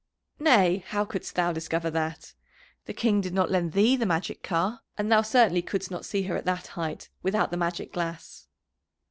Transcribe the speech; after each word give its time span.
"Nay, 0.39 0.83
how 0.87 1.05
couldst 1.05 1.35
thou 1.35 1.53
discover 1.53 1.91
that? 1.91 2.33
The 2.85 2.91
King 2.95 3.21
did 3.21 3.35
not 3.35 3.51
lend 3.51 3.73
thee 3.73 3.95
the 3.95 4.07
magic 4.07 4.41
car, 4.41 4.81
and 4.97 5.11
thou 5.11 5.21
certainly 5.21 5.61
couldst 5.61 5.91
not 5.91 6.05
see 6.05 6.23
her 6.23 6.35
at 6.35 6.45
that 6.45 6.65
height 6.73 7.09
without 7.21 7.51
the 7.51 7.57
magic 7.57 7.93
glass!" 7.93 8.47